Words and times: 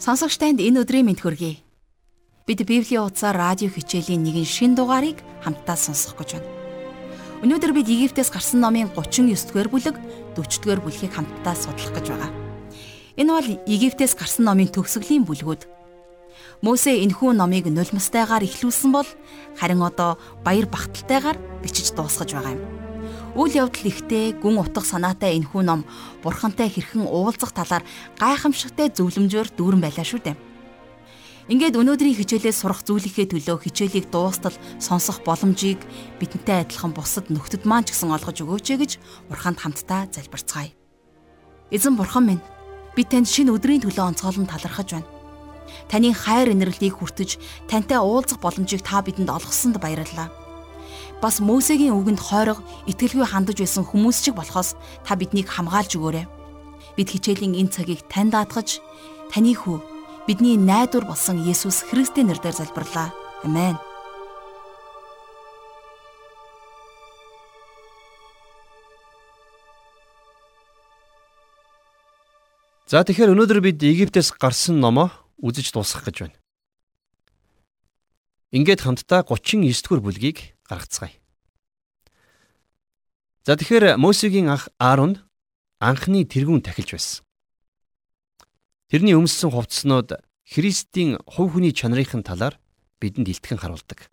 Сонсогч 0.00 0.40
танд 0.40 0.64
энэ 0.64 0.80
өдрийн 0.80 1.04
мэнд 1.04 1.20
хүргэе. 1.20 1.60
Бид 2.48 2.64
Библийн 2.64 3.04
утсаар 3.04 3.36
радио 3.36 3.68
хичээлийн 3.68 4.24
нэгэн 4.24 4.48
шин 4.48 4.72
дугаарыг 4.72 5.20
хамтдаа 5.44 5.76
сонсох 5.76 6.16
гэж 6.16 6.40
байна. 6.40 6.48
Өнөөдөр 7.44 7.72
бид 7.76 7.92
Египтээс 7.92 8.32
гарсан 8.32 8.64
номын 8.64 8.88
39-р 8.96 9.68
бүлэг, 9.68 10.00
40-р 10.40 10.80
бүлгийг 10.80 11.12
хамтдаа 11.12 11.52
судлах 11.52 11.92
гэж 11.92 12.16
байгаа. 12.16 12.32
Энэ 13.20 13.28
бол 13.28 13.48
Египтээс 13.68 14.16
гарсан 14.16 14.48
номын 14.48 14.72
төгсгөлийн 14.72 15.28
бүлгүүд. 15.28 15.68
Мосе 16.64 17.04
энэхүү 17.04 17.36
номыг 17.36 17.68
нулимстайгаар 17.68 18.48
эхлүүлсэн 18.48 18.96
бол 18.96 19.08
харин 19.60 19.84
одоо 19.84 20.16
баяр 20.40 20.64
багталтайгаар 20.64 21.36
бичиж 21.60 21.92
дуусгаж 21.92 22.32
байгаа 22.32 22.56
юм. 22.56 22.89
Үйл 23.40 23.56
явдал 23.56 23.88
ихтэй 23.88 24.36
гүн 24.36 24.60
утга 24.60 24.84
санаатай 24.84 25.40
энэхүү 25.40 25.64
ном 25.64 25.88
бурхантай 26.20 26.68
хэрхэн 26.68 27.08
уулзах 27.08 27.56
талаар 27.56 27.80
гайхамшигтай 28.20 28.92
зөвлөмжөөр 28.92 29.56
дүүрэн 29.56 29.80
байлаа 29.80 30.04
шүү 30.04 30.20
дээ. 30.20 30.36
Ингээд 31.48 31.80
өнөөдрийн 31.80 32.20
хичээлээс 32.20 32.60
сурах 32.60 32.84
зүйлийнхээ 32.84 33.32
төлөө 33.32 33.64
хичээлийг 33.64 34.12
дуустал 34.12 34.52
сонсох 34.76 35.24
боломжийг 35.24 35.80
бидэнтэй 36.20 36.68
адилхан 36.68 36.92
бусад 36.92 37.32
нөхдөд 37.32 37.64
маань 37.64 37.88
ч 37.88 37.96
гэсэн 37.96 38.12
олгож 38.12 38.44
өгөөч 38.44 38.66
гэж 38.76 38.92
бурханд 39.32 39.56
хамтдаа 39.56 40.12
залбирцгаая. 40.12 40.76
Эзэн 41.72 41.96
бурхан 41.96 42.28
минь 42.28 42.44
би 42.92 43.08
танд 43.08 43.24
шинэ 43.24 43.56
өдрийн 43.56 43.80
төлөө 43.88 44.20
онцгойлон 44.20 44.52
талархаж 44.52 45.00
байна. 45.00 45.08
Таны 45.88 46.12
хайр 46.12 46.52
инэрлийг 46.52 47.00
хүртэж 47.00 47.40
тантай 47.72 48.04
уулзах 48.04 48.36
боломжийг 48.44 48.84
та 48.84 49.00
бидэнд 49.00 49.32
олгосонд 49.32 49.80
баярлалаа 49.80 50.39
бас 51.20 51.40
Мөсегийн 51.44 51.92
үгэнд 51.92 52.20
хойрог 52.20 52.64
итгэлгүй 52.88 53.28
хандаж 53.28 53.60
байсан 53.60 53.84
хүмүүс 53.84 54.24
шиг 54.24 54.40
болохоос 54.40 54.72
та 55.04 55.16
биднийг 55.20 55.52
хамгаалж 55.52 55.92
өгөөрэй. 56.00 56.26
Бид 56.96 57.08
хичээлийн 57.12 57.60
энэ 57.60 57.72
цагийг 57.72 58.00
тань 58.08 58.32
даатгаж 58.32 58.80
таны 59.28 59.52
хүү 59.52 59.78
бидний 60.24 60.56
найдвар 60.56 61.04
болсон 61.04 61.36
Есүс 61.44 61.84
Христийн 61.92 62.32
нэрээр 62.32 62.56
залбирлаа. 62.56 63.12
Амен. 63.44 63.76
За 72.90 73.04
тэгэхээр 73.06 73.36
өнөөдөр 73.36 73.60
бид 73.62 73.78
Египтээс 73.78 74.34
гарсан 74.34 74.82
номоо 74.82 75.14
үзэж 75.38 75.70
дуусгах 75.70 76.10
гэж 76.10 76.16
байна. 76.26 76.39
Ингээд 78.50 78.82
хамтдаа 78.82 79.22
39-р 79.22 80.02
бүлгийг 80.02 80.58
гаргацгаая. 80.66 81.14
За 83.46 83.54
тэгэхээр 83.54 83.94
Мосегийн 83.94 84.50
ах 84.50 84.66
Ааронд 84.82 85.22
анхны 85.78 86.26
тэргүүн 86.26 86.66
тахилж 86.66 86.98
байсан. 86.98 87.22
Тэрний 88.90 89.14
өмссөн 89.14 89.54
хувцснууд 89.54 90.18
Христийн 90.50 91.22
хувь 91.30 91.54
хүний 91.54 91.70
чанарын 91.70 92.26
талаар 92.26 92.58
бидэнд 92.98 93.30
илтгэн 93.30 93.62
харуулдаг. 93.62 94.10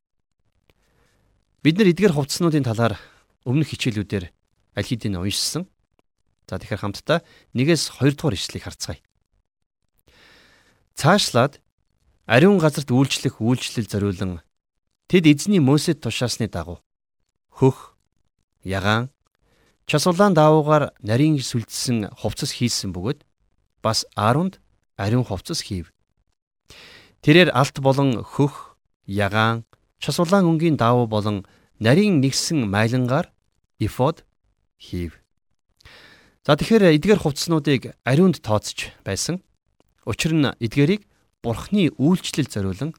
Бид 1.65 1.81
нар 1.81 1.89
эдгээр 1.89 2.13
хувцснуудын 2.13 2.61
талаар 2.61 2.93
өмнөх 3.41 3.73
хичээлүүдээр 3.73 4.29
аль 4.77 4.85
хэдийн 4.85 5.17
уншсан. 5.17 5.65
За 6.45 6.61
тэгэхээр 6.61 6.83
хамтдаа 6.85 7.25
нэгээс 7.57 7.97
2 7.99 8.13
дугаар 8.13 8.37
ишлэгийг 8.37 8.69
харцгаая. 8.69 9.01
Цаашлаад 10.93 11.57
ариун 12.27 12.59
газарт 12.59 12.91
үйлчлэх 12.91 13.39
үйлчлэл 13.39 13.87
зориулан 13.87 14.43
Тэд 15.07 15.23
эзний 15.31 15.63
Мөсед 15.63 16.03
тушаасны 16.03 16.51
дагуу 16.51 16.83
хөх, 17.47 17.95
ягаан, 18.59 19.07
час 19.87 20.03
улаан 20.03 20.35
даавуугаар 20.35 20.91
нарийн 20.99 21.39
сүлдсэн 21.39 22.11
хувцас 22.11 22.51
хийсэн 22.51 22.91
бөгөөд 22.91 23.23
бас 23.79 24.03
Ааронд 24.19 24.59
ариун 24.99 25.23
хувцас 25.23 25.63
хийв. 25.63 25.95
Тэрээр 27.23 27.55
алт 27.55 27.79
болон 27.79 28.19
хөх, 28.19 28.75
ягаан, 29.07 29.63
час 30.03 30.19
улаан 30.19 30.43
өнгийн 30.43 30.75
даавуу 30.75 31.07
болон 31.07 31.47
нарийн 31.79 32.19
нэгсэн 32.19 32.67
майлангаар 32.67 33.31
эфод 33.79 34.27
хийв. 34.75 35.15
За 36.43 36.59
тэгэхээр 36.59 36.99
эдгээр 36.99 37.23
хувцснуудыг 37.23 37.95
ариунд 38.03 38.43
тооцож 38.43 38.91
байсан. 39.07 39.39
Учир 40.03 40.35
нь 40.35 40.51
эдгээрийг 40.59 41.06
бурхны 41.43 41.91
үйлчлэл 41.97 42.49
зориулан 42.49 42.93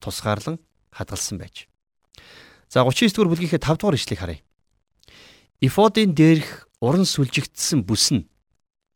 тусгаарлан 0.00 0.58
хадгалсан 0.90 1.38
байж. 1.38 1.68
За 2.68 2.82
39 2.82 3.14
дугаар 3.14 3.30
бүлгийнхээ 3.32 3.62
5 3.62 3.78
дугаар 3.80 3.98
ишлэгийг 3.98 4.20
харъя. 4.20 4.40
Эфодын 5.60 6.14
дээрх 6.14 6.68
уран 6.80 7.06
сүлжигдсэн 7.06 7.86
бүс 7.86 8.12
нь 8.12 8.28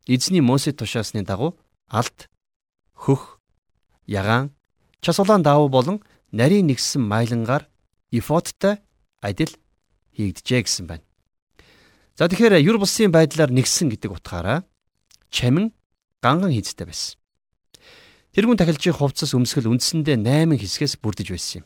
эзний 0.06 0.40
Мосед 0.40 0.76
тушаасны 0.78 1.22
дагуу 1.22 1.56
алд, 1.88 2.28
хөх, 2.92 3.40
ягаан, 4.06 4.52
час 5.00 5.18
улаан 5.20 5.42
даав 5.42 5.70
болон 5.70 6.02
нарийн 6.32 6.66
нэгсэн 6.66 7.02
майлангаар 7.02 7.68
эфодтай 8.10 8.80
адил 9.20 9.52
хийгдэжээ 10.16 10.62
гэсэн 10.64 10.86
байна. 10.86 11.04
За 12.16 12.26
тэгэхээр 12.26 12.58
юр 12.66 12.78
бусын 12.82 13.12
байдлаар 13.12 13.54
нэгсэн 13.54 13.94
гэдэг 13.94 14.10
утгаараа 14.10 14.66
чамин 15.30 15.72
ганган 16.20 16.50
хийцтэй 16.50 16.86
байсан. 16.88 17.14
Тэрүүн 18.38 18.54
тахилчийн 18.54 18.94
хувцас 18.94 19.34
өмсгөл 19.34 19.66
үндсэндээ 19.66 20.14
8 20.22 20.62
хэсгээс 20.62 21.02
бүрдэж 21.02 21.34
байсан 21.34 21.54
юм. 21.58 21.64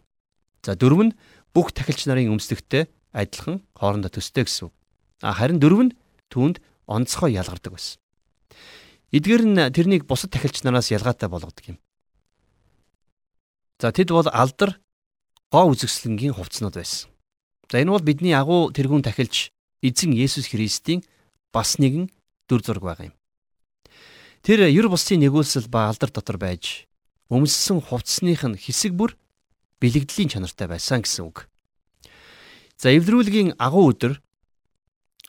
За 0.64 0.72
дөрөв 0.72 1.00
нь 1.04 1.12
бүх 1.52 1.68
тахилч 1.76 2.08
нарын 2.08 2.32
өмсдөгтэй 2.32 2.88
адилхан 3.12 3.60
хоорондоо 3.76 4.08
төстэй 4.08 4.48
гэсэн. 4.48 4.72
А 5.20 5.36
харин 5.36 5.60
дөрөв 5.60 5.80
нь 5.84 5.92
түүнд 6.32 6.64
онцгой 6.88 7.36
ялгардаг 7.36 7.76
байсан. 7.76 8.00
Эдгээр 9.12 9.44
нь 9.52 9.60
тэрнийг 9.68 10.08
бусад 10.08 10.32
тахилч 10.32 10.64
нараас 10.64 10.88
ялгаатай 10.88 11.28
болгодог 11.28 11.76
юм. 11.76 11.78
За 13.76 13.92
тэд 13.92 14.08
бол 14.08 14.24
алдар 14.32 14.80
гоо 15.52 15.76
үзэсгэлэнгийн 15.76 16.40
хувцснууд 16.40 16.80
байсан. 16.80 17.12
За 17.68 17.84
энэ 17.84 17.92
бол 17.92 18.00
бидний 18.00 18.32
агуу 18.32 18.72
тэргүүн 18.72 19.04
тахилч 19.04 19.52
эзэн 19.84 20.16
Есүс 20.16 20.48
Христийн 20.48 21.04
бас 21.52 21.76
нэгэн 21.76 22.08
дүр 22.48 22.64
зураг 22.64 22.80
байгаа 22.80 23.12
юм. 23.12 23.16
Тэр 24.42 24.66
ер 24.66 24.90
бусын 24.90 25.22
нэгүүлсэл 25.22 25.70
ба 25.70 25.86
алдар 25.86 26.10
дотор 26.10 26.34
байж 26.34 26.90
өмссөн 27.30 27.78
хувцсных 27.78 28.42
нь 28.42 28.58
хэсэг 28.58 28.90
бүр 28.90 29.14
бэлэгдлийн 29.78 30.34
чанартай 30.34 30.66
байсан 30.66 31.06
гэсэн 31.06 31.30
үг. 31.30 31.46
За 32.74 32.90
эвдрүүлгийн 32.90 33.54
агуу 33.54 33.94
өдөр 33.94 34.18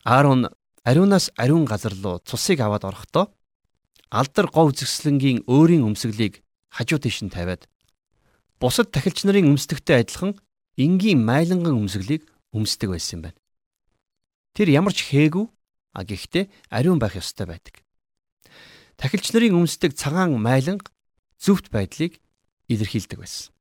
Аарон 0.01 0.49
ариунаас 0.81 1.29
ариун 1.37 1.69
газар 1.69 1.93
руу 1.93 2.25
цусыг 2.25 2.57
аваад 2.65 2.89
орохдоо 2.89 3.29
алдар 4.09 4.49
гов 4.49 4.73
зэкслэнгийн 4.73 5.45
өөрийн 5.45 5.85
өмсгөлийг 5.85 6.41
хажуу 6.73 6.97
тийш 6.97 7.21
нь 7.21 7.29
тавиад 7.29 7.69
бусад 8.57 8.89
тахилч 8.89 9.29
нарын 9.29 9.53
өмсдөгтэй 9.53 10.01
адилхан 10.01 10.41
энгийн 10.73 11.21
майланган 11.21 11.77
өмсгөлийг 11.77 12.25
өмсдөг 12.49 12.89
байсан 12.97 13.21
юм 13.21 13.21
байна. 13.29 13.39
Тэр 14.57 14.73
ямар 14.73 14.97
ч 14.97 15.05
хээгүй 15.05 15.45
а 15.93 16.01
гэхдээ 16.01 16.49
ариун 16.73 16.97
байх 16.97 17.13
ёстой 17.13 17.45
байдаг. 17.45 17.82
Тахилч 19.03 19.35
нарын 19.35 19.59
өмсдөг 19.59 19.99
цагаан 19.99 20.39
майланг 20.39 20.87
зөвхт 21.35 21.67
байдлыг 21.75 22.23
илэрхийлдэг 22.71 23.19
байсан. 23.19 23.51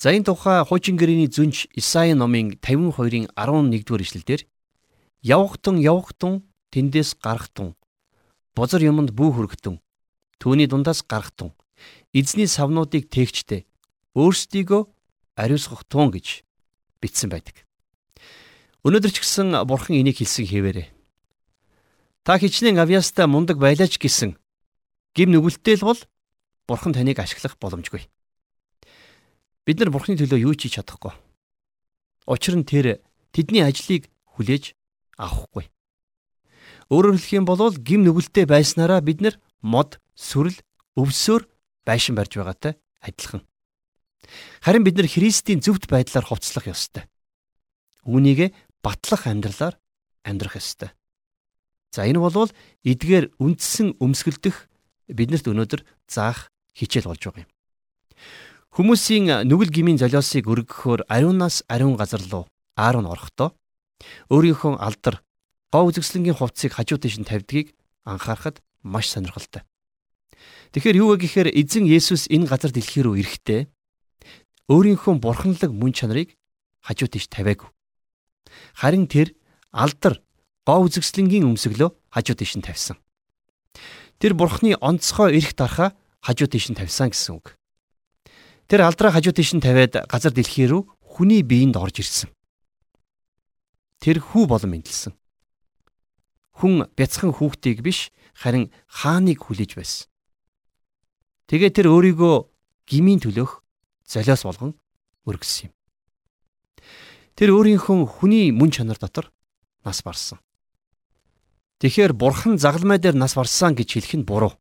За 0.00 0.16
энэ 0.16 0.24
тухай 0.24 0.64
хуучин 0.64 0.96
гэрээний 0.96 1.28
зүнж 1.28 1.68
Исаи 1.76 2.16
номын 2.16 2.56
52-ын 2.56 3.28
11-р 3.36 4.00
ишлэлдэр 4.00 4.48
явхтун 5.20 5.76
явхтун 5.76 6.48
тэндээс 6.72 7.20
гарахтун 7.20 7.76
бозор 8.56 8.80
юмд 8.80 9.12
бүү 9.12 9.28
хөргтөн 9.36 9.76
түүний 10.40 10.72
дундаас 10.72 11.04
гарахтун 11.04 11.52
эзний 12.16 12.48
савнуудыг 12.48 13.12
тээгчтэй 13.12 13.68
өөрсдийгөө 14.16 14.88
ариусгах 15.36 15.84
тун 15.84 16.08
гэж 16.16 16.48
бичсэн 17.04 17.28
байдаг. 17.28 17.68
Өнөөдөр 18.88 19.12
ч 19.12 19.20
гэсэн 19.20 19.68
бурхан 19.68 20.00
энийг 20.00 20.16
хэлсэн 20.16 20.48
хэвээрээ. 20.48 20.99
Та 22.22 22.36
хичнээн 22.36 22.76
авьяастай 22.76 23.24
мундаг 23.24 23.56
байлаач 23.56 23.96
гэсэн 23.96 24.36
гим 25.16 25.28
нүгэлтэл 25.32 25.82
бол 25.84 26.00
бурхан 26.68 26.92
таныг 26.92 27.18
ашиглах 27.18 27.56
боломжгүй. 27.56 28.04
Бид 29.64 29.76
нар 29.80 29.90
Бурхны 29.90 30.20
төлөө 30.20 30.40
юу 30.44 30.54
ч 30.54 30.68
хийж 30.68 30.80
чадахгүй. 30.80 31.16
Учир 32.28 32.60
нь 32.60 32.68
тэр 32.68 33.00
тэдний 33.32 33.64
ажлыг 33.64 34.12
хүлээж 34.36 34.76
авахгүй. 35.16 35.72
Өөрөөр 36.92 37.16
хэлэх 37.16 37.38
юм 37.40 37.46
бол 37.48 37.72
гим 37.74 38.04
нүгэлтэд 38.04 38.50
байснараа 38.50 39.00
бид 39.00 39.24
нар 39.24 39.34
мод, 39.64 39.96
сүрэл, 40.12 40.58
өвсөөр 41.00 41.48
байшин 41.88 42.14
барьж 42.18 42.36
байгаатай 42.36 42.76
адилхан. 43.00 43.46
Харин 44.60 44.84
бид 44.84 44.96
нар 45.00 45.08
Христийн 45.08 45.64
зөвхт 45.64 45.88
байдлаар 45.88 46.26
хувцлах 46.26 46.68
ёстой. 46.68 47.08
Үүнийг 48.04 48.52
батлах 48.84 49.26
амьдралаар 49.26 49.78
амьдрах 50.24 50.60
ёстой. 50.60 50.92
За 51.90 52.06
энэ 52.06 52.22
бол 52.22 52.50
эдгээр 52.86 53.34
үндсэн 53.42 53.98
өмсгөлдөх 53.98 54.70
биднэрт 55.10 55.50
өнөөдөр 55.50 55.82
заах 56.06 56.54
хичээл 56.78 57.10
болж 57.10 57.22
байгаа 57.26 57.42
юм. 57.42 57.50
Хүмүүсийн 58.70 59.50
нүгэл 59.50 59.74
гмийн 59.74 59.98
золиосыг 59.98 60.46
өргөхөөр 60.46 61.10
ариунаас 61.10 61.66
ариун 61.66 61.98
газар 61.98 62.22
руу 62.30 62.46
Аарон 62.78 63.10
орохдоо 63.10 63.50
өөрийнхөө 64.30 64.78
алдар 64.78 65.18
гоо 65.74 65.90
үзэсгэлэнгийн 65.90 66.38
хувцсыг 66.38 66.78
хажуу 66.78 67.02
тийш 67.02 67.18
нь 67.18 67.26
тавьдгийг 67.26 67.74
анхаарахад 68.06 68.62
маш 68.86 69.10
сонирхолтой. 69.10 69.66
Тэгэхээр 70.70 71.00
юу 71.02 71.18
вэ 71.18 71.26
гэхээр 71.26 71.48
эзэн 71.50 71.84
Есүс 71.90 72.30
энэ 72.30 72.46
газар 72.46 72.70
дэлхий 72.70 73.02
рүү 73.02 73.18
ирэхдээ 73.20 73.66
өөрийнхөө 74.70 75.14
бурханлаг 75.18 75.70
мөн 75.74 75.90
чанарыг 75.90 76.38
хажуу 76.86 77.10
тийш 77.10 77.26
тавиагүй. 77.26 77.68
Харин 78.78 79.10
тэр 79.10 79.34
алдар 79.74 80.22
гоо 80.70 80.86
үзэсгэлэнгийн 80.86 81.50
өмсгөлөө 81.50 81.90
хажуу 82.14 82.38
тийш 82.38 82.54
нь 82.54 82.62
тавьсан. 82.62 82.94
Тэр 84.22 84.38
бурхны 84.38 84.78
онцгой 84.78 85.34
эрх 85.34 85.58
дарахаа 85.58 85.98
хажуу 86.22 86.46
тийш 86.46 86.70
нь 86.70 86.78
тавьсан 86.78 87.10
гэсэн 87.10 87.34
үг. 87.34 87.58
Тэр 88.70 88.86
алдраа 88.86 89.10
хажуу 89.10 89.34
тийш 89.34 89.50
нь 89.50 89.58
тавиад 89.58 90.06
газар 90.06 90.30
дэлхий 90.30 90.70
рүү 90.70 90.86
хүний 91.02 91.42
биеинд 91.42 91.74
орж 91.74 92.06
ирсэн. 92.06 92.30
Тэр 93.98 94.22
хүү 94.22 94.46
болон 94.46 94.70
мэдлсэн. 94.70 95.10
Хүн 96.54 96.86
бяцхан 96.94 97.34
хүүхдийг 97.34 97.82
биш 97.82 98.14
харин 98.38 98.70
хааныг 98.86 99.42
хүлээж 99.42 99.74
байсан. 99.74 100.06
Тэгээ 101.50 101.74
тэр 101.74 101.90
өөрийгөө 101.90 102.46
гмийн 102.86 103.18
төлөх 103.18 103.66
золиос 104.06 104.46
болгон 104.46 104.78
өргөссөн 105.26 105.66
юм. 105.66 105.74
Тэр 107.34 107.58
өөрийнхөө 107.58 108.06
хүний 108.06 108.54
мөн 108.54 108.70
чанар 108.70 109.02
дотор 109.02 109.34
нас 109.82 109.98
барсан. 110.06 110.38
Тэгэхээр 111.80 112.12
бурхан 112.12 112.60
загалмай 112.60 113.00
дээр 113.00 113.16
нас 113.16 113.32
барсан 113.32 113.72
гэж 113.72 113.96
хэлэх 113.96 114.14
нь 114.20 114.28
буруу. 114.28 114.52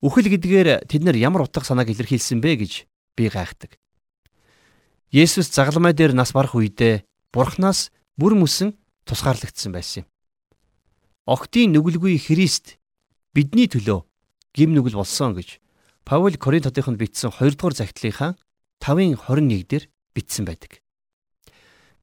Үхэл 0.00 0.32
гэдгээр 0.32 0.88
тэд 0.88 1.04
нар 1.04 1.16
ямар 1.16 1.44
утга 1.44 1.60
санааг 1.60 1.92
илэрхийлсэн 1.92 2.40
бэ 2.40 2.56
гэж 2.56 2.72
би 3.20 3.28
гайхдаг. 3.28 3.76
Есүс 5.12 5.52
загалмай 5.52 5.92
дээр 5.92 6.16
нас 6.16 6.32
барах 6.32 6.56
үедээ 6.56 7.04
бурхнаас 7.36 7.92
бүр 8.16 8.32
мөсөн 8.32 8.72
тусгаарлагдсан 9.04 9.76
байсан 9.76 10.04
юм. 10.04 10.06
Октийн 11.28 11.76
нүгэлгүй 11.76 12.16
Христ 12.16 12.80
бидний 13.36 13.68
төлөө 13.68 14.08
гим 14.56 14.72
нүгэл 14.72 14.96
болсон 14.96 15.36
гэж 15.36 15.60
Паул 16.08 16.32
Коринтотынд 16.40 16.96
бичсэн 16.96 17.28
2 17.28 17.60
дугаар 17.60 17.76
захидлынхаа 17.76 18.40
5-ын 18.80 19.20
21 19.20 19.68
дээр 19.68 19.84
бичсэн 20.16 20.48
байдаг. 20.48 20.80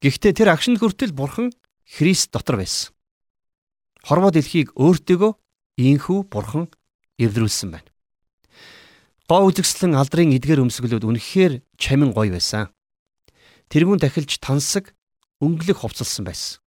Гэхдээ 0.05 0.33
тэр 0.37 0.53
агшин 0.53 0.77
хүртэл 0.77 1.17
бурхан 1.17 1.49
Христ 1.87 2.29
дотор 2.29 2.61
байсан. 2.61 2.93
Хорвоо 4.03 4.35
дэлхийг 4.35 4.75
өөртөөгөө 4.75 5.31
ийхүү 5.79 6.19
бурхан 6.27 6.67
эвдрүүлсэн 7.15 7.71
байна. 7.71 7.87
Гоо 9.31 9.47
үзэгслэн 9.47 9.95
алдрын 9.95 10.35
эдгээр 10.35 10.59
өмсгөлүүд 10.67 11.07
үнэхээр 11.07 11.63
чамин 11.79 12.11
гоё 12.11 12.35
байсан. 12.35 12.67
Тэрүүн 13.71 14.03
тахилж 14.03 14.43
тансаг 14.43 14.91
өнгөлөг 15.39 15.79
хувцалсан 15.79 16.27
байсан. 16.27 16.59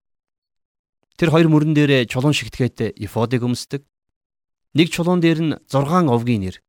Тэр 1.19 1.35
хоёр 1.35 1.51
мөрөн 1.51 1.75
дээрээ 1.75 2.07
чулуун 2.07 2.31
шигтгээд 2.31 2.95
эфодыг 3.03 3.43
өмсдөг. 3.43 3.83
Нэг 4.71 4.87
чулуун 4.95 5.19
дээр 5.19 5.39
нь 5.43 5.53
6 5.67 6.07
овгийн 6.07 6.47
нэр, 6.47 6.63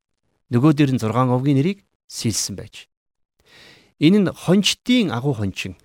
нөгөө 0.50 0.72
дээр 0.74 0.98
нь 0.98 1.02
6 1.02 1.14
овгийн 1.14 1.62
нэрийг 1.62 1.86
сэлсэн 2.10 2.58
байж. 2.58 2.90
Энэ 4.02 4.18
нь 4.26 4.34
хончдын 4.34 5.14
агуу 5.14 5.38
хончин. 5.38 5.78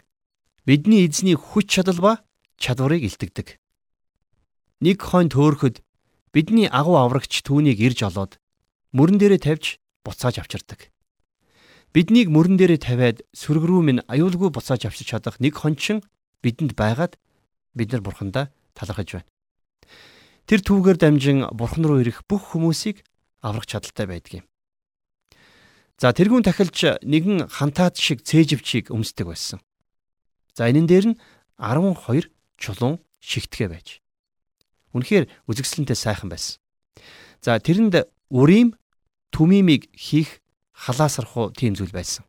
Бидний 0.66 1.06
эзний 1.06 1.38
хүч 1.38 1.70
чадал 1.70 2.02
ба 2.02 2.26
чадварыг 2.58 3.06
илтгэдэг. 3.06 3.61
Нэг 4.82 4.98
хонь 4.98 5.30
төөрөхөд 5.30 5.86
бидний 6.34 6.66
агуу 6.66 6.98
аврагч 6.98 7.46
түүнийг 7.46 7.78
ирж 7.78 8.02
олоод 8.02 8.42
мөрөн 8.98 9.22
дээрээ 9.22 9.46
тавьж 9.46 9.78
буцааж 10.02 10.42
авчирдаг. 10.42 10.90
Биднийг 11.94 12.34
мөрөн 12.34 12.58
дээрээ 12.58 12.82
тавиад 12.82 13.18
сүрэг 13.30 13.62
рүү 13.62 13.82
минь 13.86 14.02
аюулгүй 14.10 14.50
буцааж 14.50 14.90
авчиж 14.90 15.14
чадах 15.14 15.38
нэг 15.38 15.54
хончин 15.54 16.02
бидэнд 16.42 16.74
байгаад 16.74 17.22
бид 17.78 17.94
нар 17.94 18.02
бурхандаа 18.02 18.50
талархаж 18.74 19.22
байна. 19.22 19.30
Тэр 20.50 20.66
түүгээр 20.66 20.98
дамжин 20.98 21.46
бурхан 21.54 21.86
руу 21.86 22.02
ирэх 22.02 22.26
бүх 22.26 22.58
хүмүүсийг 22.58 23.06
аврах 23.46 23.70
чадaltaй 23.70 24.10
байдаг 24.10 24.34
юм. 24.42 24.46
За 26.02 26.10
тэрүүн 26.10 26.42
тахилч 26.42 27.06
нэгэн 27.06 27.54
хантаад 27.54 28.02
шиг 28.02 28.26
цээжвчийг 28.26 28.90
өмсдөг 28.90 29.30
байсан. 29.30 29.62
За 30.58 30.66
энэн 30.66 30.90
дээр 30.90 31.14
нь 31.14 31.20
12 31.62 32.34
чулуун 32.58 32.98
шигтгэ 33.22 33.70
байж. 33.70 34.01
Үнэхээр 34.94 35.30
үзэгсэлэнтэй 35.48 35.98
сайхан 35.98 36.30
байсан. 36.30 36.60
За 37.42 37.58
тэрэнд 37.58 38.08
үрим 38.30 38.76
түмимийг 39.32 39.90
хийх 39.96 40.40
халаасархуу 40.76 41.52
тийм 41.56 41.76
зүйл 41.76 41.92
байсан. 41.92 42.26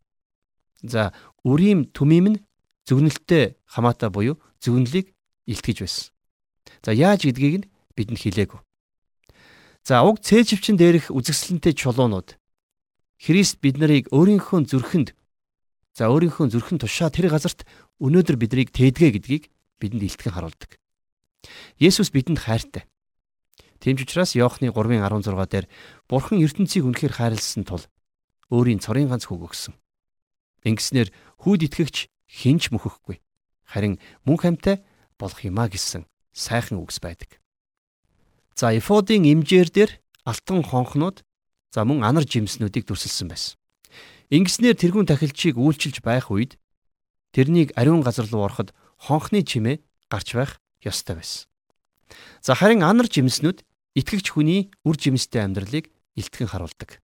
За 0.82 1.12
үрим 1.44 1.90
түмим 1.90 2.26
нь 2.36 2.42
зөвнөлттэй 2.86 3.56
хамаатай 3.66 4.10
буюу 4.10 4.38
зөвнөлийг 4.62 5.14
илтгэж 5.46 5.78
байсан. 5.82 6.10
За 6.82 6.90
яаж 6.92 7.26
гэдгийг 7.26 7.54
нь 7.62 7.68
бидэнд 7.94 8.18
хэлээгүй. 8.18 8.60
За 9.82 10.02
уг 10.06 10.22
цээжвчин 10.22 10.78
дээрх 10.78 11.10
үзэгсэлэнтэй 11.10 11.74
чулуунууд 11.74 12.38
Христ 13.22 13.62
бид 13.62 13.78
нарыг 13.78 14.10
өөрийнхөө 14.10 14.66
зүрхэнд 14.66 15.14
за 15.94 16.10
өөрийнхөө 16.10 16.50
зүрхэн 16.50 16.82
тушаа 16.82 17.10
тэр 17.14 17.30
газарт 17.30 17.62
өнөөдөр 18.02 18.34
биднийг 18.34 18.74
тээдгэ 18.74 19.14
гэдгийг 19.14 19.44
бидэнд 19.78 20.02
илтгэн 20.02 20.34
харуулдаг. 20.34 20.81
Есүс 21.78 22.10
бидэнд 22.14 22.42
хайртай. 22.42 22.84
Тийм 23.82 23.98
ч 23.98 24.06
учраас 24.06 24.34
Иохны 24.38 24.70
3:16 24.70 25.34
дээр 25.50 25.66
Бурхан 26.06 26.38
ертөнцийг 26.38 26.86
үнэхээр 26.86 27.14
хайрлсан 27.18 27.66
тул 27.66 27.84
өөрийн 28.50 28.78
цорын 28.78 29.10
ганц 29.10 29.26
хүүг 29.26 29.50
өгсөн. 29.50 29.74
Ингэснээр 30.62 31.10
хүүд 31.42 31.66
итгэгч 31.66 32.06
хинч 32.30 32.70
мөхөхгүй. 32.70 33.18
Харин 33.66 33.98
мөн 34.22 34.38
хамтай 34.38 34.86
болох 35.18 35.42
юмаа 35.42 35.66
гэсэн 35.66 36.06
сайхан 36.30 36.78
үгс 36.78 37.02
байдаг. 37.02 37.42
За 38.54 38.70
эфодын 38.70 39.26
имжээр 39.26 39.68
дээр 39.74 39.90
алтан 40.22 40.62
хонхнууд 40.62 41.26
За 41.72 41.88
мөн 41.88 42.04
анар 42.04 42.28
жимснүүдийг 42.28 42.84
дүрсэлсэн 42.84 43.32
байсан. 43.32 43.56
Ингэснээр 44.28 44.76
тэрүүн 44.76 45.08
тахилчийг 45.08 45.56
үйлчилж 45.56 46.04
байх 46.04 46.28
үед 46.28 46.60
тэрнийг 47.32 47.72
ариун 47.80 48.04
газар 48.04 48.28
руу 48.28 48.44
ороход 48.44 48.76
хонхны 49.00 49.40
чимээ 49.40 49.80
гарч 50.12 50.36
байх 50.36 50.60
ёстой 50.82 51.18
байсан. 51.18 51.48
За 52.42 52.54
харин 52.54 52.82
анар 52.82 53.08
жимснүүд 53.08 53.64
итгэгч 53.96 54.34
хүний 54.34 54.70
үр 54.84 54.96
жимстэй 54.98 55.46
амьдралыг 55.46 55.88
илтгэн 56.18 56.50
харуулдаг. 56.50 57.00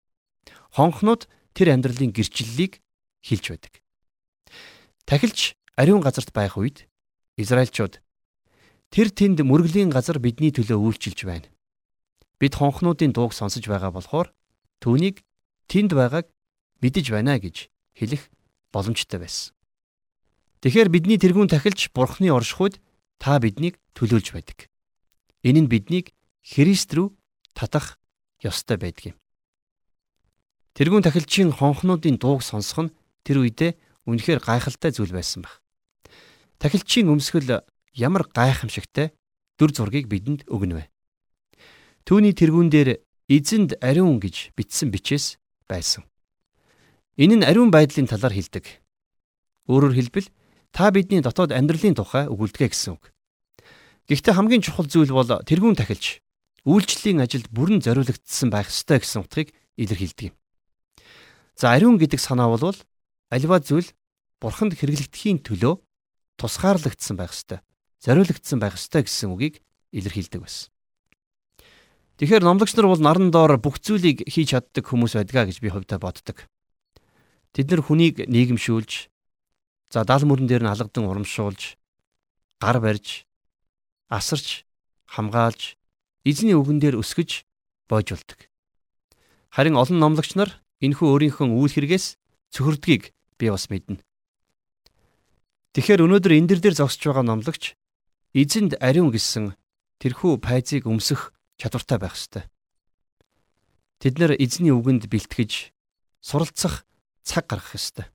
Хонхнууд 0.76 1.30
тэр 1.56 1.72
амьдралын 1.72 2.12
гэрчлэлийг 2.12 2.82
хилж 3.24 3.44
байдаг. 3.48 3.80
Тахилч 5.08 5.56
ариун 5.78 6.04
газарт 6.04 6.34
байх 6.36 6.60
үед 6.60 6.90
Израильчууд 7.38 8.02
тэр 8.90 9.08
тэнд 9.14 9.40
мөргөлийн 9.46 9.88
газар 9.88 10.18
бидний 10.18 10.52
төлөө 10.52 10.76
үйлчилж 10.76 11.24
байна. 11.24 11.48
Бид 12.36 12.58
хонхнуудын 12.58 13.14
дууг 13.14 13.32
сонсож 13.32 13.64
байгаа 13.64 13.94
болохоор 13.94 14.34
Түүнийг 14.78 15.26
тэнд 15.66 15.90
байгааг 15.94 16.30
мэдэж 16.82 17.10
байна 17.10 17.38
гэж 17.42 17.66
хэлэх 17.98 18.30
боломжтой 18.70 19.18
байсан. 19.18 19.50
Тэгэхээр 20.62 20.88
бидний 20.90 21.18
тэрүүн 21.18 21.50
тахилч 21.50 21.90
Бурхны 21.90 22.30
оршихуйд 22.30 22.78
та 23.18 23.38
биднийг 23.42 23.78
төлөөлж 23.94 24.32
байдаг. 24.34 24.70
Энэ 25.42 25.66
нь 25.66 25.70
биднийг 25.70 26.14
Христ 26.42 26.94
рүү 26.94 27.12
татах 27.52 27.98
ёстой 28.40 28.78
байдаг 28.78 29.12
юм. 29.12 29.16
Тэрүүн 30.78 31.04
тахилчийн 31.04 31.50
хонхнуудын 31.52 32.16
дууг 32.22 32.40
сонсох 32.46 32.88
нь 32.88 32.94
тэр 33.26 33.42
үедээ 33.42 33.76
үнэхээр 34.06 34.40
гайхалтай 34.40 34.94
зүйл 34.94 35.12
байсан 35.12 35.42
баг. 35.42 35.60
Тахилчийн 36.62 37.10
өмсгөл 37.10 37.66
ямар 37.98 38.24
гайхамшигтай 38.30 39.12
дүр 39.58 39.70
зургийг 39.74 40.06
бидэнд 40.06 40.46
өгнө 40.46 40.78
вэ? 40.78 40.84
Түүний 42.06 42.32
тэргүүн 42.32 42.70
дээр 42.70 43.02
эзэнд 43.28 43.82
ариун 43.84 44.22
гэж 44.22 44.54
бичсэн 44.56 44.88
бичээс 44.94 45.36
байсан. 45.68 46.06
Энэ 47.18 47.42
нь 47.42 47.44
ариун 47.44 47.74
байдлын 47.74 48.06
талаар 48.06 48.32
хэлдэг. 48.32 48.64
Өөрөөр 49.68 49.94
хэлбэл 49.98 50.30
та 50.72 50.90
бидний 50.90 51.20
дотоод 51.20 51.52
амьдралын 51.52 51.96
тухай 51.96 52.24
өгүүлдэг 52.28 52.72
гэсэн 52.72 52.96
үг. 52.96 53.12
Гэхдээ 54.08 54.34
хамгийн 54.36 54.64
чухал 54.64 54.88
зүйл 54.88 55.12
бол 55.12 55.28
тэрүүн 55.28 55.76
тахилч 55.76 56.24
үйлчлэлийн 56.64 57.24
ажилд 57.24 57.48
бүрэн 57.52 57.80
зориулагдсан 57.84 58.48
байх 58.48 58.72
ёстой 58.72 59.00
гэсэн 59.00 59.24
утгыг 59.24 59.52
илэрхийлдэг 59.76 60.32
юм. 60.32 60.36
За 61.56 61.72
ариун 61.72 61.96
гэдэг 61.96 62.20
санаа 62.20 62.52
бол 62.52 62.76
альва 63.32 63.58
зүйл 63.60 63.88
бурханд 64.40 64.76
хэрэглэгдэхийн 64.78 65.44
төлөө 65.44 65.80
тусгаарлагдсан 66.38 67.16
байх 67.18 67.34
ёстой, 67.34 67.60
зориулагдсан 68.04 68.58
байх 68.62 68.78
ёстой 68.78 69.04
гэсэн 69.04 69.32
үгийг 69.34 69.60
илэрхийлдэг 69.92 70.40
байсан. 70.40 70.70
Тэгэхээр 72.18 72.42
номлогч 72.42 72.74
нар 72.74 72.90
бол 72.90 73.02
наран 73.02 73.30
доор 73.30 73.58
бүх 73.62 73.78
зүйлийг 73.78 74.26
хийж 74.26 74.54
чаддаг 74.54 74.84
хүмүүс 74.86 75.18
байдгаа 75.18 75.46
гэж 75.46 75.58
би 75.62 75.70
хувьдаа 75.70 76.02
боддог. 76.02 76.50
Тэд 77.54 77.70
нар 77.70 77.82
хүнийг 77.86 78.26
нийгэмшүүлж, 78.26 79.06
за 79.88 80.04
дал 80.04 80.24
мөрөн 80.24 80.48
дээр 80.48 80.62
нь 80.64 80.72
алгадан 80.72 81.08
урамшуулж, 81.08 81.76
гар 82.60 82.78
барьж, 82.80 83.24
асарч, 84.08 84.68
хамгаалж, 85.08 85.76
эзний 86.24 86.56
үгэн 86.56 86.78
дээр 86.80 87.00
өсгөж 87.00 87.48
боожулдаг. 87.88 88.48
Харин 89.48 89.80
олон 89.80 89.98
номлогч 89.98 90.36
нар 90.36 90.60
энэхүү 90.84 91.08
өөрийнхөө 91.08 91.48
үйл 91.48 91.72
хэрэгээс 91.72 92.06
цөхөрдгийг 92.52 93.16
би 93.40 93.46
бас 93.48 93.72
мэднэ. 93.72 94.04
Тэгэхээр 95.72 96.04
өнөөдөр 96.04 96.32
энэ 96.36 96.48
дэр 96.52 96.60
дээр 96.60 96.76
зогсож 96.76 97.02
байгаа 97.08 97.24
номлогч 97.24 97.78
эзэнд 98.36 98.76
ариун 98.82 99.08
гэсэн 99.08 99.56
тэрхүү 100.04 100.42
пайзыг 100.44 100.84
өмсөх 100.84 101.32
чадвартай 101.56 101.98
байх 101.98 102.14
ёстой. 102.16 102.44
Тэд 103.98 104.20
нэр 104.20 104.36
эзний 104.36 104.70
үгэнд 104.70 105.08
бэлтгэж 105.08 105.72
суралцах 106.20 106.84
цаг 107.24 107.48
гаргах 107.48 107.74
ёстой. 107.74 108.06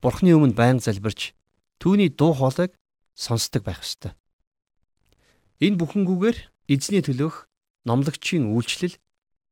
Бурхны 0.00 0.36
өмнө 0.36 0.56
байн 0.56 0.78
залбирч 0.78 1.32
түүний 1.80 2.12
дуу 2.12 2.36
хоолойг 2.36 2.76
сонсдог 3.16 3.64
байх 3.64 3.80
ёстой. 3.80 4.12
Энэ 5.60 5.80
бүхэнгүүгээр 5.80 6.38
эзний 6.68 7.00
төлөөх 7.00 7.48
номлогчийн 7.88 8.52
үйлчлэл 8.52 9.00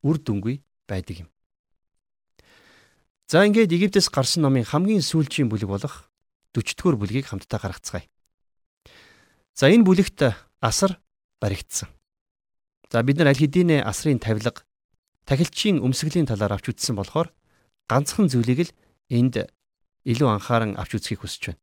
үр 0.04 0.16
дүнгүй 0.20 0.60
байдаг 0.84 1.24
юм. 1.24 1.28
За 3.24 3.40
ингээд 3.48 3.72
Египтээс 3.72 4.12
гарсан 4.12 4.44
номын 4.44 4.68
хамгийн 4.68 5.00
сүүлчийн 5.00 5.48
бүлэг 5.48 5.70
болох 5.70 6.12
40-р 6.52 7.00
бүлгийг 7.00 7.32
хамтдаа 7.32 7.58
гаргацгаая. 7.58 8.04
За 9.56 9.72
энэ 9.72 9.88
бүлэгт 9.88 10.28
асар 10.60 11.00
баригдсан. 11.40 11.88
За 12.92 13.00
бид 13.00 13.16
нар 13.16 13.32
аль 13.32 13.40
хэдийн 13.40 13.80
асрын 13.80 14.20
тавилга 14.20 14.60
тахилчийн 15.24 15.80
өмсгөлийн 15.80 16.28
талаар 16.28 16.60
авч 16.60 16.68
үзсэн 16.68 17.00
болохоор 17.00 17.32
ганцхан 17.88 18.28
зүйлийг 18.28 18.68
л 18.68 18.74
энд 19.08 19.48
илүү 20.04 20.28
анхааран 20.28 20.76
авч 20.76 21.00
үзхийг 21.00 21.24
хүсэж 21.24 21.42
байна. 21.52 21.60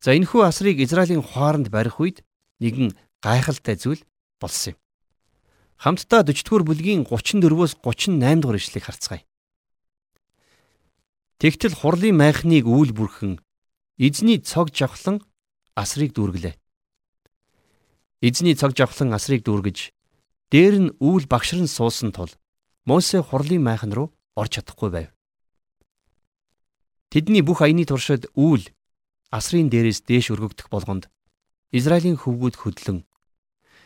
За 0.00 0.12
энэхүү 0.16 0.42
асрыг 0.44 0.80
Израилийн 0.80 1.24
хооронд 1.24 1.68
барих 1.68 2.00
үед 2.00 2.24
нэгэн 2.60 2.96
гайхалтай 3.24 3.76
зүйл 3.76 4.02
болсон 4.40 4.74
юм. 4.74 4.78
Хамтдаа 5.80 6.24
40-р 6.24 6.62
бүлгийн 6.64 7.04
34-өөс 7.08 7.80
38 7.80 8.40
дугаар 8.40 8.58
ишлэгийг 8.60 8.84
харцгаая. 8.84 9.22
Тэгтэл 11.40 11.76
хурлын 11.76 12.16
майхныг 12.16 12.64
үүл 12.64 12.92
бүрхэн 12.96 13.40
эзний 14.00 14.38
цог 14.40 14.72
жавхлан 14.72 15.20
асрыг 15.76 16.14
дүүргэлээ. 16.14 16.54
Эзний 18.24 18.54
цог 18.56 18.72
жавхлан 18.72 19.12
асрыг 19.12 19.44
дүүргэж 19.44 19.92
дээр 20.48 20.74
нь 20.80 20.94
үүл 21.02 21.26
багшран 21.28 21.68
суусан 21.68 22.14
тул 22.14 22.32
Мосе 22.86 23.20
хурлын 23.24 23.64
майхан 23.64 23.92
руу 23.96 24.12
орж 24.36 24.60
чадахгүй 24.60 24.90
байв. 24.92 25.13
Тэдний 27.14 27.46
бүх 27.46 27.62
аяны 27.62 27.86
туршид 27.86 28.26
үүл 28.34 28.74
асрын 29.30 29.70
дээрээс 29.70 30.02
дээш 30.02 30.34
өргөгдөх 30.34 30.66
болгонд 30.66 31.06
Израилийн 31.70 32.18
хөвгүүд 32.18 32.58
хөдлөн 32.58 33.06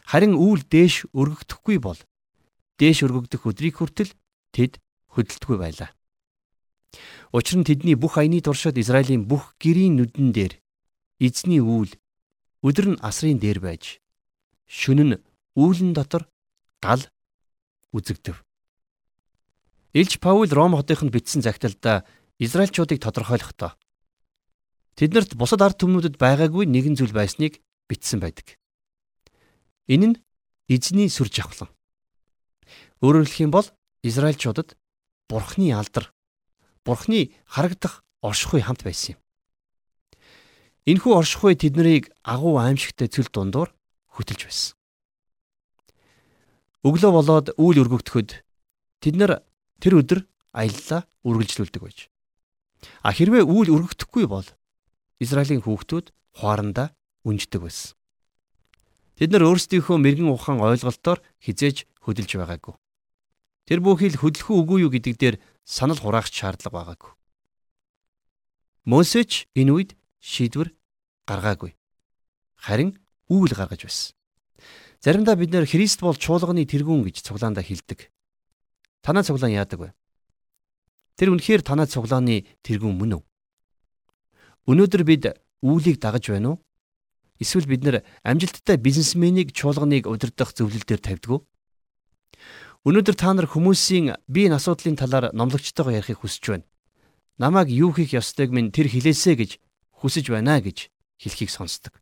харин 0.09 0.33
үүл 0.33 0.65
дээш 0.65 1.13
өргөгдөхгүй 1.13 1.77
бол 1.77 2.01
дээш 2.81 3.05
өргөгдөх 3.05 3.45
өдрийг 3.45 3.77
хүртэл 3.77 4.17
тэд 4.57 4.81
хөдөлтгүй 5.13 5.61
байлаа. 5.61 5.93
Учир 7.37 7.61
нь 7.61 7.69
тэдний 7.69 8.01
бүх 8.01 8.17
аяны 8.17 8.41
туршид 8.41 8.81
Израилийн 8.81 9.29
бүх 9.29 9.53
гэрийн 9.61 10.01
нүдэн 10.01 10.33
дээр 10.33 10.57
эзний 11.21 11.61
үүл 11.61 11.93
өдөр 12.65 12.97
нь 12.97 13.03
асрын 13.05 13.37
дээр 13.37 13.61
байж 13.61 14.01
шөнө 14.65 15.05
нь 15.05 15.21
үүлэн 15.53 15.93
дотор 15.93 16.25
гал 16.81 17.05
үзэгдэв. 17.93 18.41
Илж 19.93 20.17
Паул 20.17 20.49
Ром 20.49 20.73
хотынд 20.73 21.13
бичсэн 21.13 21.45
загталдаа 21.45 22.09
Израильчуудыг 22.39 23.03
тодорхойлохдоо 23.03 23.75
тэднэрт 24.95 25.35
бусад 25.35 25.63
ард 25.63 25.79
түмнүүдэд 25.83 26.23
байгаагүй 26.23 26.71
нэгэн 26.71 26.95
зүйл 26.95 27.11
байсныг 27.11 27.59
бичсэн 27.91 28.23
байдаг. 28.23 28.55
Энэ 29.91 30.07
нь 30.15 30.17
эзний 30.71 31.11
сүр 31.11 31.27
жавхлан. 31.31 31.71
Өөрөөр 33.03 33.27
хэлэх 33.27 33.43
юм 33.43 33.53
бол 33.55 33.67
Израильчуудад 34.07 34.79
Бурхны 35.27 35.75
алдар, 35.75 36.15
Бурхны 36.87 37.35
харагдах 37.47 38.07
оршихуй 38.23 38.63
хамт 38.63 38.87
байсан 38.87 39.19
юм. 39.19 39.21
Энэхүү 40.87 41.13
оршихуй 41.15 41.59
тэднийг 41.59 42.15
агуу 42.23 42.63
аимшигтай 42.63 43.11
цөл 43.11 43.27
дундуур 43.35 43.75
хөтөлж 44.15 44.43
байсан. 44.47 44.79
Өглөө 46.87 47.11
болоод 47.11 47.47
үйл 47.59 47.83
өргөгдөхөд 47.83 48.31
тэд 49.03 49.15
нар 49.19 49.43
тэр 49.83 50.01
өдөр 50.01 50.21
аяллаа 50.55 51.03
үргэлжлүүлдэг 51.27 51.83
байж. 51.83 52.09
А 53.03 53.11
хэрвээ 53.13 53.45
үйл 53.45 53.75
өргөгдөхгүй 53.75 54.25
бол 54.31 54.47
Израилийн 55.19 55.63
хүүхдүүд 55.63 56.15
хуарандаа 56.39 56.95
үнждэг 57.27 57.61
байсан. 57.63 57.99
Тэд 59.19 59.35
нар 59.35 59.51
өөрсдийнхөө 59.51 59.99
мэрэгэн 59.99 60.31
ухаан 60.31 60.63
ойлголтоор 60.63 61.19
хизээж 61.43 61.91
хөдөлж 62.07 62.39
байгаагүй. 62.39 62.75
Тэр 63.67 63.83
бүхий 63.83 64.15
л 64.15 64.21
хөдлөх 64.23 64.49
үгүй 64.55 64.87
юу 64.87 64.95
гэдэг 64.95 65.15
дээр 65.19 65.37
санал 65.67 65.99
хураах 65.99 66.31
шаардлага 66.31 66.95
байгаагүй. 66.95 67.13
Мосеч 68.87 69.51
энэ 69.59 69.75
үед 69.75 69.91
шийдвэр 70.23 70.71
гаргаагүй. 71.27 71.75
Харин 72.57 72.97
үүл 73.27 73.53
гаргаж 73.53 73.85
байсан. 73.85 74.15
Заримдаа 75.03 75.37
бид 75.37 75.51
нэр 75.53 75.67
Христ 75.67 76.01
бол 76.01 76.17
чуулганы 76.17 76.65
тэргүүн 76.65 77.07
гэж 77.07 77.27
цуглаандаа 77.27 77.67
хэлдэг. 77.67 78.09
Танаа 79.03 79.23
цуглаан 79.23 79.55
яадаг 79.55 79.79
вэ? 79.79 79.89
Тэр 81.19 81.35
үнэхээр 81.35 81.67
танаа 81.67 81.91
цуглааны 81.91 82.47
тэргүүн 82.63 82.95
мөн 82.95 83.19
үү? 83.19 83.23
Өнөөдөр 84.71 85.03
бид 85.03 85.25
үүлийг 85.67 85.99
дагаж 85.99 86.31
байна 86.31 86.55
уу? 86.55 86.63
Эсвэл 87.43 87.67
бид 87.67 87.83
нэр 87.83 88.07
амжилттай 88.23 88.79
бизнесменийг 88.79 89.51
чуулганыг 89.51 90.07
удирдах 90.07 90.55
зөвлөлдөр 90.55 91.03
тавьдаг 91.03 91.31
уу? 91.35 91.43
Өнөөдөр 92.87 93.17
та 93.19 93.35
нар 93.35 93.51
хүмүүсийн 93.51 94.15
биеийн 94.31 94.55
асуудлын 94.55 94.95
талаар 94.95 95.35
номлогчтойгоо 95.35 95.99
ярихыг 95.99 96.23
хүсэж 96.23 96.45
байна. 96.55 96.67
Намайг 97.39 97.75
юу 97.75 97.91
хийх 97.91 98.15
ёстойг 98.15 98.55
минь 98.55 98.71
тэр 98.71 98.87
хэлээсэ 98.87 99.35
гэж 99.35 99.51
хүсэж 99.99 100.31
байна 100.31 100.63
гэж 100.63 100.87
хэлхийг 101.19 101.51
сонсдог. 101.51 101.99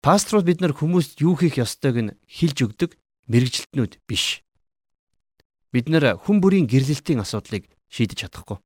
Пасторууд 0.00 0.48
бид 0.48 0.64
нар 0.64 0.72
хүмүүст 0.72 1.20
юу 1.20 1.36
хийх 1.36 1.60
ёстойг 1.60 1.96
нь 2.00 2.16
хэлж 2.24 2.56
өгдөг 2.64 2.96
мэрэгжилтнүүд 3.28 4.00
биш. 4.08 4.40
Бид 5.70 5.86
нэр 5.86 6.18
хүн 6.18 6.42
бүрийн 6.42 6.66
гэрлэлтийн 6.66 7.22
асуудлыг 7.22 7.70
шийдэж 7.90 8.26
чадахгүй. 8.26 8.58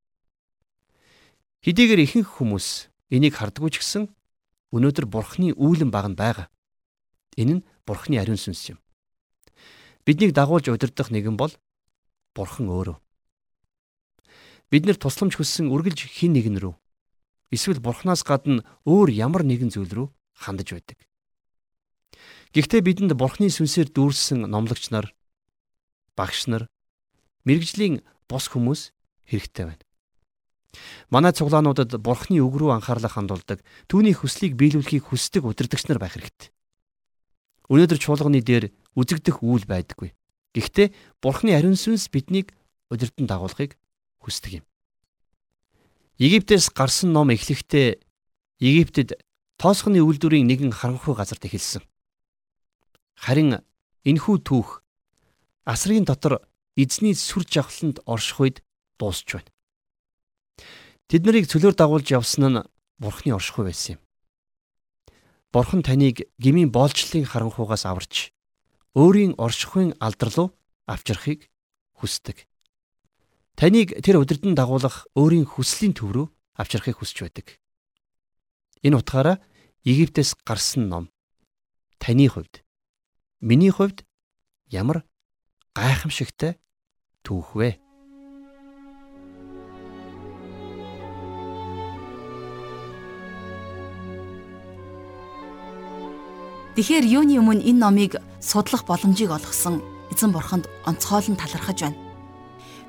Хэдийгээр 1.64 2.00
ихэнх 2.04 2.28
хүмүүс 2.40 2.88
энийг 3.12 3.36
хардггүй 3.36 3.70
ч 3.72 3.84
гэсэн 3.84 4.08
өнөөдөр 4.72 5.06
бурхны 5.08 5.52
үүлэн 5.52 5.92
баг 5.92 6.08
нь 6.12 6.16
байгаа. 6.16 6.48
Энэ 7.36 7.60
нь 7.60 7.64
бурхны 7.84 8.16
ариун 8.16 8.40
сүнс 8.40 8.72
юм. 8.72 8.78
Биднийг 10.04 10.32
дагуулж 10.32 10.68
удирдах 10.72 11.12
нэгэн 11.12 11.36
бол 11.36 11.52
бурхан 12.32 12.68
өөрөө. 12.68 12.96
Бид 14.72 14.84
нэр 14.88 14.96
тусламж 14.96 15.36
хүссэн 15.36 15.68
үргэлж 15.72 16.08
хин 16.08 16.36
нэгэн 16.36 16.60
рүү 16.60 16.74
эсвэл 17.54 17.80
бурхнаас 17.80 18.26
гадна 18.26 18.66
өөр 18.82 19.14
ямар 19.14 19.46
нэгэн 19.46 19.70
зүйл 19.70 19.92
рүү 19.94 20.06
хандаж 20.34 20.74
байдаг. 20.74 20.98
Гэхдээ 22.50 22.82
бидэнд 22.82 23.12
бурхны 23.14 23.50
сүнсээр 23.50 23.90
дүүрсэн 23.94 24.50
номлогч 24.50 24.90
нар, 24.90 25.14
багш 26.18 26.46
нар, 26.50 26.66
мэрэгжлийн 27.44 28.04
бос 28.28 28.48
хүмүүс 28.52 28.92
хэрэгтэй 29.28 29.64
байна. 29.68 29.84
Манай 31.10 31.32
цуглаануудад 31.32 31.96
Бурхны 32.02 32.42
үг 32.42 32.54
рүү 32.58 32.74
анхаарлаа 32.74 33.12
хандуулдаг, 33.12 33.62
түүний 33.86 34.16
хүслийг 34.16 34.58
биелүүлэхийг 34.58 35.06
хүсдэг 35.06 35.46
удирдагч 35.46 35.86
нар 35.86 36.02
байх 36.02 36.18
хэрэгтэй. 36.18 36.50
Өнөөдөр 37.70 37.98
чуулганы 38.02 38.42
дээр 38.42 38.74
үзэгдэх 38.98 39.40
үйл 39.40 39.64
байдаггүй. 39.70 40.12
Гэхдээ 40.54 40.88
Бурхны 41.22 41.54
ариун 41.54 41.78
сүнс 41.78 42.10
биднийг 42.10 42.52
удирдан 42.90 43.26
дагуулахыг 43.26 43.78
хүсдэг 44.22 44.62
юм. 44.62 44.64
Египтээс 46.18 46.70
гарсан 46.70 47.10
ном 47.10 47.30
эхлэхдээ 47.34 47.98
Египтэд 48.62 49.18
тоосхны 49.58 49.98
үйлдвэрийн 49.98 50.46
нэгэн 50.46 50.70
харанхуй 50.70 51.14
газарт 51.18 51.42
эхэлсэн. 51.42 51.82
Харин 53.18 53.58
энхүү 54.06 54.36
түүх 54.46 54.84
асрын 55.66 56.06
дотор 56.06 56.44
эзний 56.76 57.14
сүр 57.14 57.46
жавхланд 57.46 58.02
орших 58.06 58.40
үед 58.40 58.56
дуусч 58.98 59.38
байна. 59.38 59.50
Тэд 61.08 61.22
нарыг 61.26 61.46
цөлөөр 61.50 61.74
дагуулж 61.74 62.08
явсан 62.10 62.44
нь 62.50 62.66
Бурхны 62.98 63.34
оршихуй 63.34 63.66
байсан 63.66 63.98
юм. 63.98 64.00
Бурхан 65.52 65.82
таныг 65.82 66.26
гмийн 66.38 66.70
боолчлын 66.74 67.26
харанхуугаас 67.26 67.86
аварч 67.86 68.34
өөрийн 68.94 69.34
оршихуйн 69.38 69.94
алдар 70.02 70.30
руу 70.34 70.48
авчрахыг 70.86 71.50
хүсдэг. 71.98 72.46
Таныг 73.54 73.94
тэр 74.02 74.18
удирдан 74.18 74.54
дагуулах 74.54 75.06
өөрийн 75.14 75.46
хүслийн 75.46 75.94
төв 75.94 76.10
рүү 76.10 76.26
авчрахыг 76.58 76.98
хүсэж 76.98 77.18
байдаг. 77.22 77.46
Энэ 78.82 78.98
утгаараа 78.98 79.38
Египтээс 79.84 80.34
гарсан 80.42 80.88
ном 80.88 81.04
таны 82.00 82.26
хувьд 82.28 82.64
миний 83.40 83.70
хувьд 83.70 84.02
ямар 84.68 85.04
гайхамшигтай 85.76 86.56
түүх 87.24 87.56
вэ? 87.56 87.80
Тэгэхээр 96.76 97.06
юуны 97.06 97.38
өмнө 97.40 97.64
энэ 97.64 97.80
номыг 97.80 98.12
судлах 98.42 98.84
боломжийг 98.84 99.30
олгосон 99.32 99.80
эзэн 100.12 100.34
бурханд 100.34 100.68
онцгойлон 100.84 101.38
талархаж 101.38 101.86
байна. 101.86 101.98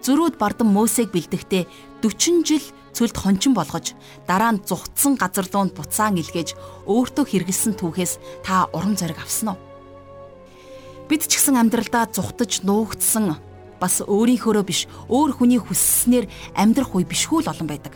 Зүрүүд 0.03 0.35
бардан 0.41 0.73
Мосег 0.73 1.13
бэлдэхдээ 1.13 1.69
40 2.01 2.43
жил 2.43 2.65
цөлд 2.91 3.15
хончин 3.15 3.53
болгож 3.55 3.95
дараа 4.27 4.57
нь 4.57 4.63
зүгтсан 4.65 5.15
газар 5.15 5.47
луунд 5.47 5.77
буцаан 5.77 6.17
илгээж 6.17 6.57
өөртөө 6.89 7.25
хэрэгэлсэн 7.29 7.73
түүхээс 7.77 8.19
та 8.41 8.67
урам 8.73 8.97
зориг 8.97 9.21
авсан 9.21 9.53
уу? 9.53 9.59
Бид 11.05 11.29
ч 11.29 11.37
гэсэн 11.37 11.55
амьдралдаа 11.61 12.09
зүхтаж 12.09 12.65
нуугдсан 12.65 13.37
бас 13.79 14.01
өөрийнхөөрөө 14.05 14.65
биш 14.65 14.88
өөр 15.10 15.32
хүний 15.36 15.60
хүсснээр 15.60 16.25
амьдрах 16.55 16.96
үе 16.96 17.05
бишгүй 17.05 17.44
л 17.44 17.51
олон 17.51 17.67
байдаг. 17.67 17.94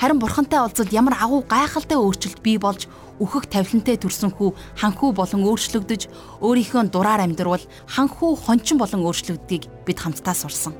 Харин 0.00 0.16
бурхантай 0.16 0.60
уулзалт 0.60 0.92
ямар 0.96 1.16
агуу 1.20 1.44
гайхалтай 1.44 1.98
өөрчлөлт 2.00 2.40
бий 2.40 2.56
болж 2.56 2.88
өөхөх 3.20 3.52
тавилантай 3.52 4.00
төрсөн 4.00 4.32
хүү 4.32 4.80
ханхүү 4.80 5.12
болон 5.12 5.44
өөрчлөгдөж 5.44 6.08
өөрийнхөө 6.40 6.88
дураар 6.88 7.20
амьдрал 7.20 7.60
ханхүү 7.84 8.30
хончин 8.40 8.80
болон 8.80 9.04
өөрчлөгдгийг 9.04 9.68
бид 9.84 9.98
хамтдаа 10.00 10.32
сурсан. 10.32 10.72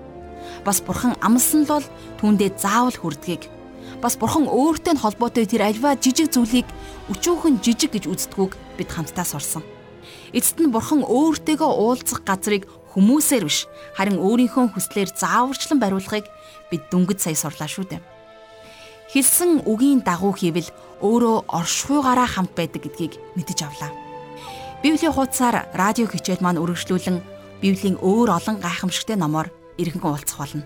Бас 0.64 0.80
бурхан 0.80 1.20
амлсан 1.20 1.68
л 1.68 1.72
бол 1.72 1.86
түүндээ 2.16 2.56
заавал 2.56 2.96
хүрдгийг 2.96 3.44
бас 4.00 4.16
бурхан 4.16 4.48
өөртөө 4.48 4.96
холбоотой 5.04 5.44
тэр 5.44 5.68
альва 5.68 5.92
жижиг 6.00 6.32
зүйлийг 6.32 6.64
өчүүхэн 7.12 7.60
жижиг 7.60 7.92
гэж 7.92 8.08
үздэггүйг 8.08 8.56
бид 8.80 8.88
хамтдаа 8.88 9.28
сурсан. 9.28 9.60
Эцэст 10.32 10.64
нь 10.64 10.72
бурхан 10.72 11.04
өөртөөгөө 11.04 11.70
уулзах 11.76 12.24
газрыг 12.24 12.64
хүмүүсээр 12.90 13.44
биш 13.46 13.70
харин 13.94 14.18
өөрийнхөө 14.18 14.74
хүслээр 14.74 15.10
зааварчлан 15.14 15.78
бариулахыг 15.78 16.26
бид 16.70 16.82
дүнгэд 16.90 17.22
сая 17.22 17.38
сурлаа 17.38 17.70
шүү 17.70 17.86
дээ. 17.86 18.02
Хэлсэн 19.10 19.66
үгийн 19.66 20.02
дагуу 20.06 20.34
хийвэл 20.34 20.70
өөрөө 21.02 21.50
оршихуйгаараа 21.50 22.28
хамт 22.30 22.54
байдаг 22.54 22.82
гэдгийг 22.86 23.18
мэдэж 23.34 23.58
авлаа. 23.66 23.90
Библийн 24.82 25.12
хуудасаар 25.14 25.66
радио 25.74 26.06
хичээл 26.06 26.42
маань 26.42 26.62
үргэлжлүүлэн 26.62 27.18
Библийн 27.60 27.98
өөр 27.98 28.30
олон 28.30 28.62
гайхамшигтай 28.62 29.18
номоор 29.18 29.50
иргэн 29.76 30.00
уулзах 30.02 30.38
болно. 30.38 30.64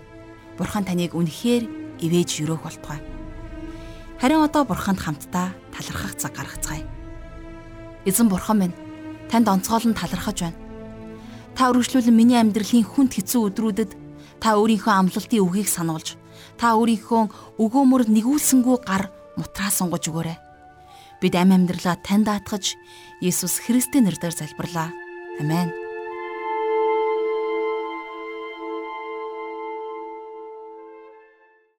Бурхан 0.57 0.85
таныг 0.85 1.17
үнэхээр 1.17 1.63
ивэж 1.99 2.29
өрөөх 2.45 2.63
болтугай. 2.63 2.99
Харин 4.21 4.45
одоо 4.45 4.63
бурханд 4.63 4.99
хамтдаа 5.03 5.51
талархах 5.73 6.15
цаг 6.15 6.31
гаргацгаая. 6.37 6.87
Эзэн 8.07 8.29
бурхан 8.29 8.57
минь 8.61 8.77
танд 9.27 9.49
онцгойлон 9.49 9.97
талархаж 9.97 10.47
байна. 10.47 10.64
Та 11.55 11.71
үргэлжлүүлэн 11.71 12.11
миний 12.11 12.35
амьдралын 12.35 12.83
хүнд 12.83 13.15
хэцүү 13.15 13.41
өдрүүдэд 13.55 13.91
та 14.43 14.59
өөрийнхөө 14.59 14.91
амлалтын 14.91 15.39
үгийг 15.39 15.71
сануулж, 15.71 16.19
та 16.59 16.75
өөрийнхөө 16.75 17.55
өгөөмөр 17.63 18.11
нэгүүлсэнгүү 18.11 18.77
гар 18.83 19.07
мутраа 19.39 19.71
сунгаж 19.71 20.03
өгөөрэй. 20.11 20.37
Бид 21.23 21.33
амь 21.39 21.55
амьдралаа 21.55 21.95
тань 22.03 22.27
даатгаж 22.27 22.75
Есүс 23.23 23.63
Христийн 23.63 24.03
нэрээр 24.03 24.35
залбирлаа. 24.35 24.91
Амен. 25.39 25.84